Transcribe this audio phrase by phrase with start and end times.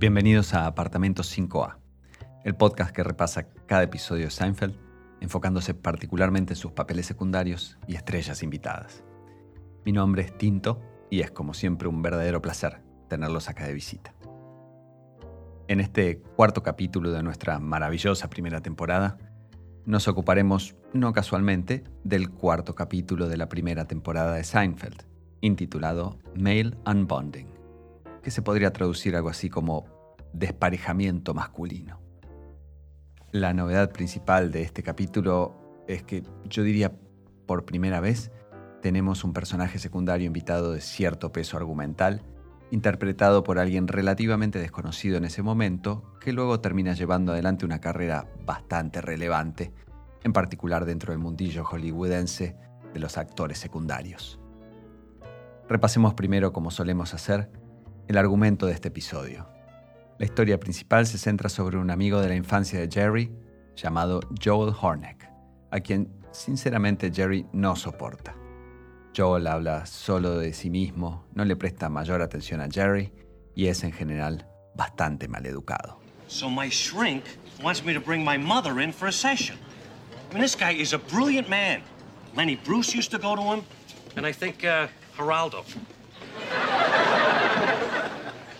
[0.00, 1.76] Bienvenidos a Apartamento 5A,
[2.44, 4.78] el podcast que repasa cada episodio de Seinfeld,
[5.20, 9.04] enfocándose particularmente en sus papeles secundarios y estrellas invitadas.
[9.84, 14.14] Mi nombre es Tinto y es como siempre un verdadero placer tenerlos acá de visita.
[15.68, 19.18] En este cuarto capítulo de nuestra maravillosa primera temporada,
[19.84, 25.02] nos ocuparemos, no casualmente, del cuarto capítulo de la primera temporada de Seinfeld,
[25.42, 27.59] intitulado Male Unbonding
[28.22, 29.86] que se podría traducir algo así como
[30.32, 32.00] desparejamiento masculino.
[33.32, 36.92] La novedad principal de este capítulo es que yo diría
[37.46, 38.30] por primera vez
[38.80, 42.22] tenemos un personaje secundario invitado de cierto peso argumental,
[42.70, 48.28] interpretado por alguien relativamente desconocido en ese momento, que luego termina llevando adelante una carrera
[48.44, 49.72] bastante relevante,
[50.24, 52.56] en particular dentro del mundillo hollywoodense
[52.92, 54.40] de los actores secundarios.
[55.68, 57.50] Repasemos primero, como solemos hacer,
[58.10, 59.46] el argumento de este episodio.
[60.18, 63.30] La historia principal se centra sobre un amigo de la infancia de Jerry
[63.76, 65.30] llamado Joel Horneck,
[65.70, 68.34] a quien sinceramente Jerry no soporta.
[69.16, 73.12] Joel habla solo de sí mismo, no le presta mayor atención a Jerry
[73.54, 76.00] y es en general bastante maleducado.
[76.26, 77.22] So my shrink
[77.62, 79.56] wants me to bring my mother in for a session.
[80.30, 81.82] I mean, this guy is a brilliant man.
[82.34, 83.62] Lenny Bruce used to go to him,
[84.16, 85.64] and I think uh, Geraldo.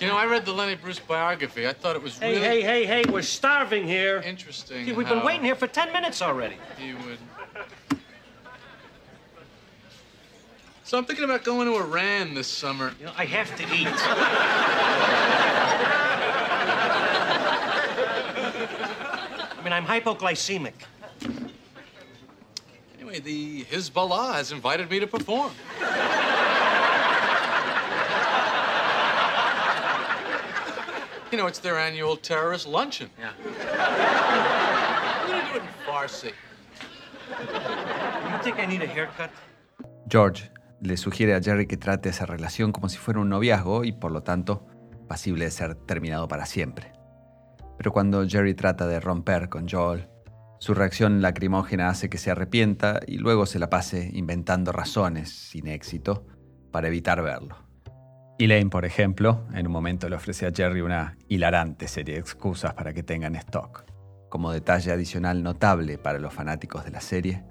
[0.00, 1.66] You know, I read the Lenny Bruce biography.
[1.66, 4.22] I thought it was Hey, really hey, hey, hey, we're starving here.
[4.24, 4.86] interesting.
[4.86, 6.56] Gee, we've been waiting here for 10 minutes already.
[6.78, 7.18] He would.
[10.84, 12.94] So I'm thinking about going to Iran this summer.
[13.00, 13.88] You know, I have to eat.
[19.50, 20.74] I mean, I'm hypoglycemic.
[22.96, 25.52] Anyway, the Hezbollah has invited me to perform.
[31.30, 33.10] You know, it's their annual terrorist luncheon.
[33.18, 33.32] Yeah.
[35.26, 36.32] Gonna do it in Farsi.
[38.32, 39.30] You think I need a haircut?
[40.08, 40.50] George
[40.80, 44.10] le sugiere a Jerry que trate esa relación como si fuera un noviazgo y por
[44.10, 44.66] lo tanto
[45.06, 46.92] pasible de ser terminado para siempre.
[47.76, 50.08] Pero cuando Jerry trata de romper con Joel,
[50.60, 55.66] su reacción lacrimógena hace que se arrepienta y luego se la pase inventando razones, sin
[55.68, 56.26] éxito,
[56.72, 57.67] para evitar verlo.
[58.40, 62.72] Elaine, por ejemplo, en un momento le ofrece a Jerry una hilarante serie de excusas
[62.72, 63.84] para que tengan stock.
[64.28, 67.42] Como detalle adicional notable para los fanáticos de la serie,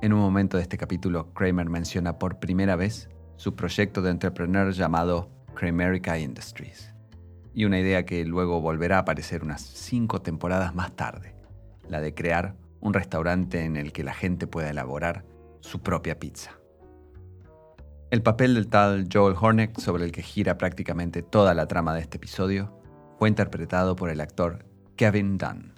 [0.00, 4.72] en un momento de este capítulo Kramer menciona por primera vez su proyecto de entrepreneur
[4.72, 6.94] llamado Kramerica Industries,
[7.52, 11.34] y una idea que luego volverá a aparecer unas cinco temporadas más tarde,
[11.90, 15.26] la de crear un restaurante en el que la gente pueda elaborar
[15.60, 16.61] su propia pizza.
[18.12, 22.02] El papel del tal Joel Horneck, sobre el que gira prácticamente toda la trama de
[22.02, 22.78] este episodio,
[23.18, 25.72] fue interpretado por el actor Kevin Dunn.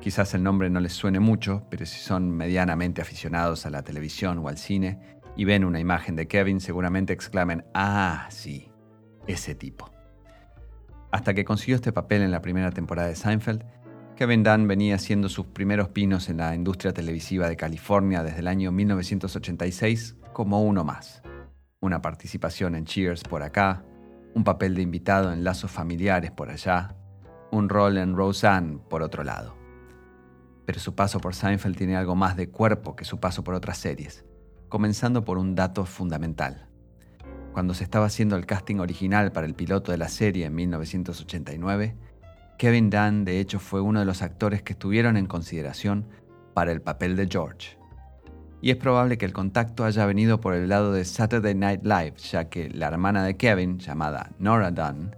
[0.00, 4.38] Quizás el nombre no les suene mucho, pero si son medianamente aficionados a la televisión
[4.38, 4.98] o al cine
[5.36, 8.72] y ven una imagen de Kevin, seguramente exclamen, ah, sí,
[9.28, 9.92] ese tipo.
[11.12, 13.64] Hasta que consiguió este papel en la primera temporada de Seinfeld,
[14.16, 18.48] Kevin Dunn venía haciendo sus primeros pinos en la industria televisiva de California desde el
[18.48, 21.23] año 1986 como uno más
[21.84, 23.84] una participación en Cheers por acá,
[24.34, 26.96] un papel de invitado en Lazos Familiares por allá,
[27.50, 29.54] un rol en Roseanne por otro lado.
[30.64, 33.76] Pero su paso por Seinfeld tiene algo más de cuerpo que su paso por otras
[33.76, 34.24] series,
[34.70, 36.68] comenzando por un dato fundamental.
[37.52, 41.96] Cuando se estaba haciendo el casting original para el piloto de la serie en 1989,
[42.58, 46.08] Kevin Dunn de hecho fue uno de los actores que estuvieron en consideración
[46.54, 47.76] para el papel de George
[48.64, 52.14] y es probable que el contacto haya venido por el lado de Saturday Night Live,
[52.16, 55.14] ya que la hermana de Kevin, llamada Nora Dunn,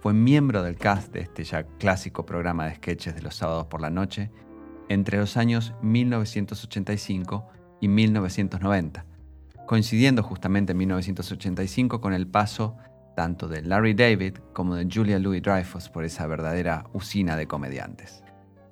[0.00, 3.82] fue miembro del cast de este ya clásico programa de sketches de los sábados por
[3.82, 4.30] la noche
[4.88, 7.46] entre los años 1985
[7.82, 9.04] y 1990,
[9.66, 12.78] coincidiendo justamente en 1985 con el paso
[13.14, 18.22] tanto de Larry David como de Julia Louis Dreyfus por esa verdadera usina de comediantes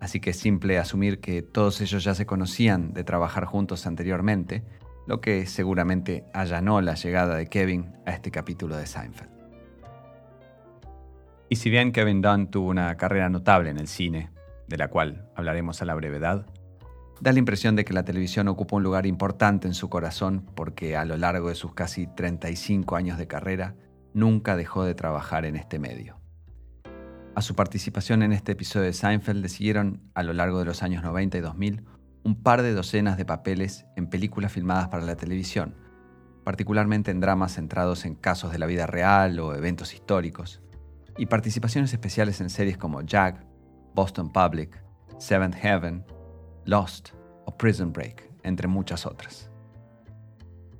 [0.04, 4.62] así que es simple asumir que todos ellos ya se conocían de trabajar juntos anteriormente,
[5.06, 9.30] lo que seguramente allanó la llegada de Kevin a este capítulo de Seinfeld.
[11.48, 14.30] Y si bien Kevin Dunn tuvo una carrera notable en el cine,
[14.68, 16.44] de la cual hablaremos a la brevedad,
[17.22, 20.98] da la impresión de que la televisión ocupa un lugar importante en su corazón porque
[20.98, 23.74] a lo largo de sus casi 35 años de carrera
[24.12, 26.23] nunca dejó de trabajar en este medio.
[27.34, 30.84] A su participación en este episodio de Seinfeld le siguieron, a lo largo de los
[30.84, 31.84] años 90 y 2000,
[32.22, 35.74] un par de docenas de papeles en películas filmadas para la televisión,
[36.44, 40.60] particularmente en dramas centrados en casos de la vida real o eventos históricos.
[41.16, 43.46] y participaciones especiales en series como Jack,
[43.94, 44.82] Boston Public,
[45.18, 46.04] Seventh Heaven,
[46.64, 47.10] Lost
[47.44, 49.48] o Prison Break, entre muchas otras.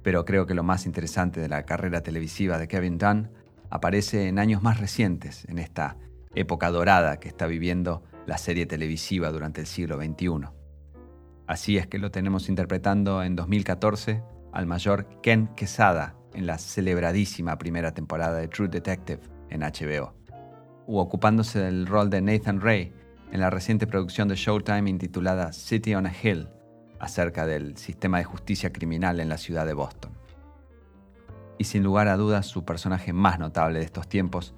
[0.03, 3.31] Pero creo que lo más interesante de la carrera televisiva de Kevin Dunn
[3.71, 5.99] aparece en años más recientes, en esta
[6.35, 10.49] época dorada que está viviendo la serie televisiva durante el siglo XXI.
[11.47, 14.23] Así es que lo tenemos interpretando en 2014
[14.53, 19.21] al mayor Ken Quesada en la celebradísima primera temporada de True Detective
[19.51, 20.15] en HBO,
[20.87, 22.93] u ocupándose del rol de Nathan Ray
[23.31, 26.49] en la reciente producción de Showtime intitulada City on a Hill,
[26.99, 30.13] acerca del sistema de justicia criminal en la ciudad de Boston.
[31.59, 34.55] Y sin lugar a dudas su personaje más notable de estos tiempos,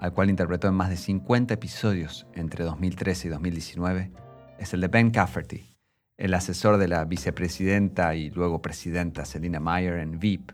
[0.00, 4.10] al cual interpretó en más de 50 episodios entre 2013 y 2019,
[4.58, 5.76] es el de Ben Cafferty,
[6.16, 10.52] el asesor de la vicepresidenta y luego presidenta Selina Meyer en VIP,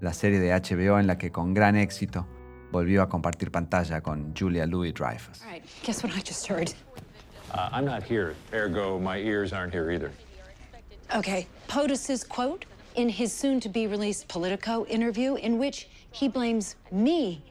[0.00, 2.26] la serie de HBO en la que con gran éxito
[2.72, 5.42] volvió a compartir pantalla con Julia Louis Dreyfus.
[5.42, 6.72] All right, guess what I just heard?
[7.52, 10.10] Uh, I'm not here, ergo, my ears aren't here either.
[11.14, 12.64] Okay, POTUS's quote
[12.94, 17.44] in his soon to be released Politico interview, in which he blames me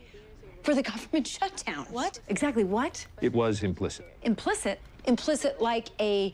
[0.66, 1.86] for the government shutdown.
[1.92, 2.20] What?
[2.28, 3.06] Exactly what?
[3.22, 4.06] It was implicit.
[4.24, 4.80] Implicit?
[5.06, 6.34] Implicit like a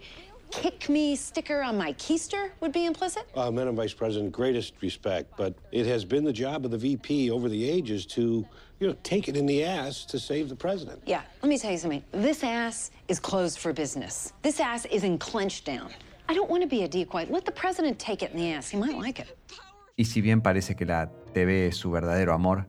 [0.51, 3.23] kick me sticker on my keister would be implicit?
[3.35, 7.31] Uh, Madam Vice President, greatest respect, but it has been the job of the VP
[7.31, 8.45] over the ages to,
[8.79, 11.01] you know, take it in the ass to save the president.
[11.05, 12.03] Yeah, let me tell you something.
[12.11, 14.33] This ass is closed for business.
[14.41, 15.89] This ass is in clench down.
[16.27, 17.27] I don't want to be a decoy.
[17.29, 18.69] Let the president take it in the ass.
[18.69, 19.37] He might like it.
[19.97, 22.65] Y si bien parece que la TV es su verdadero amor,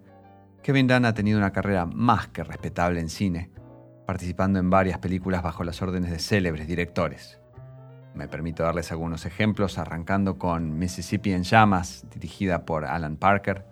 [0.63, 3.51] Kevin Dunn ha tenido una carrera más que respetable en cine,
[4.07, 7.41] participando en varias películas bajo las órdenes de célebres directores.
[8.15, 13.67] Me permito darles algunos ejemplos, arrancando con Mississippi en llamas, dirigida por Alan Parker,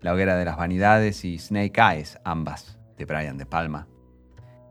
[0.00, 3.86] La hoguera de las vanidades y Snake Eyes, ambas de Brian De Palma.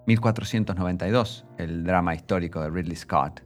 [0.07, 3.44] 1492, el drama histórico de Ridley Scott.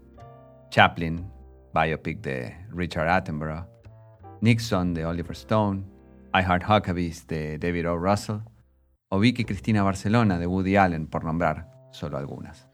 [0.70, 1.30] Chaplin,
[1.74, 3.68] biopic de Richard Attenborough.
[4.40, 5.93] Nixon de Oliver Stone.
[6.36, 7.98] I Heart Huckabees de David O.
[7.98, 8.38] Russell.
[9.10, 12.68] O Vicky Cristina Barcelona de Woody Allen, por nombrar solo algunas.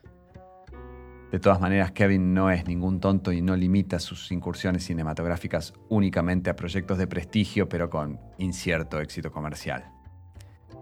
[1.29, 6.50] De todas maneras, Kevin no es ningún tonto y no limita sus incursiones cinematográficas únicamente
[6.50, 9.91] a proyectos de prestigio, pero con incierto éxito comercial.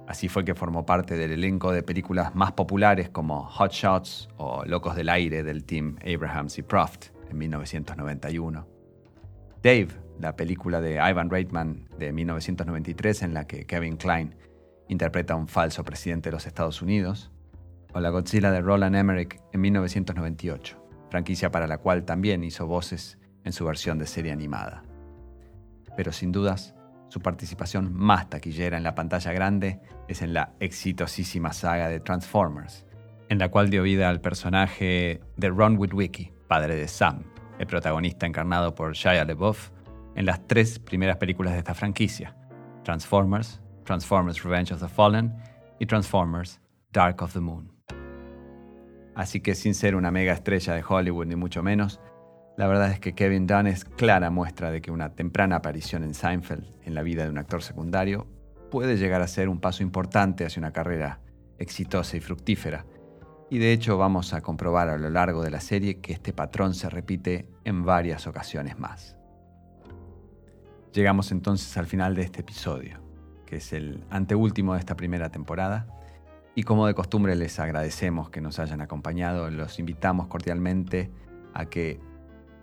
[0.08, 4.64] Así fue que formó parte del elenco de películas más populares como Hot Shots o
[4.66, 8.68] Locos del Aire del team Abrahams y Proft en 1991.
[9.64, 9.90] Dave,
[10.20, 14.36] la película de Ivan Reitman de 1993 en la que Kevin Klein
[14.88, 17.32] interpreta a un falso presidente de los Estados Unidos,
[17.94, 20.78] o la Godzilla de Roland Emmerich en 1998,
[21.10, 24.84] franquicia para la cual también hizo voces en su versión de serie animada.
[25.96, 26.76] Pero sin dudas,
[27.10, 32.86] su participación más taquillera en la pantalla grande es en la exitosísima saga de Transformers,
[33.30, 37.24] en la cual dio vida al personaje de Ron Witwicky, padre de Sam,
[37.60, 39.72] el protagonista encarnado por Shia LaBeouf
[40.18, 42.36] en las tres primeras películas de esta franquicia,
[42.84, 45.34] Transformers, Transformers Revenge of the Fallen
[45.80, 46.60] y Transformers
[46.92, 47.72] Dark of the Moon.
[49.16, 52.02] Así que sin ser una mega estrella de Hollywood ni mucho menos,
[52.58, 56.16] la verdad es que Kevin Dunn es clara muestra de que una temprana aparición en
[56.16, 58.26] Seinfeld en la vida de un actor secundario
[58.72, 61.20] puede llegar a ser un paso importante hacia una carrera
[61.60, 62.88] exitosa y fructífera.
[63.52, 66.74] Y de hecho vamos a comprobar a lo largo de la serie que este patrón
[66.74, 69.18] se repite en varias ocasiones más.
[70.98, 72.98] Llegamos entonces al final de este episodio,
[73.46, 75.86] que es el anteúltimo de esta primera temporada
[76.56, 81.12] y como de costumbre les agradecemos que nos hayan acompañado, los invitamos cordialmente
[81.54, 82.00] a que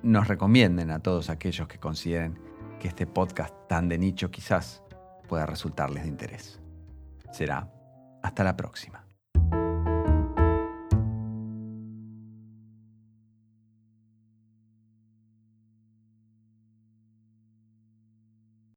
[0.03, 2.37] nos recomienden a todos aquellos que consideren
[2.81, 4.83] que este podcast tan de nicho quizás
[5.29, 6.61] pueda resultarles de interés.
[7.31, 7.71] Será
[8.21, 9.04] hasta la próxima.